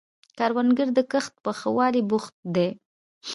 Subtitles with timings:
[0.37, 2.69] کروندګر د کښت په ښه والي بوخت دی